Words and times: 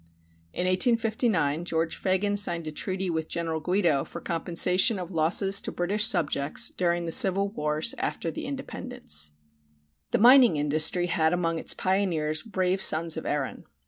In 0.51 0.65
1859 0.65 1.63
George 1.63 1.95
Fagan 1.95 2.35
signed 2.35 2.65
a 2.65 2.71
treaty 2.71 3.07
with 3.11 3.27
General 3.29 3.59
Guido 3.59 4.03
for 4.03 4.19
compensation 4.19 4.97
of 4.97 5.11
losses 5.11 5.61
to 5.61 5.71
British 5.71 6.07
subjects 6.07 6.71
during 6.71 7.05
the 7.05 7.11
civil 7.11 7.49
wars 7.49 7.93
after 7.99 8.31
the 8.31 8.47
Independence. 8.47 9.33
The 10.09 10.17
mining 10.17 10.57
industry 10.57 11.05
had 11.05 11.33
among 11.33 11.59
its 11.59 11.75
pioneers 11.75 12.41
brave 12.41 12.81
sons 12.81 13.15
of 13.15 13.27
Erin. 13.27 13.63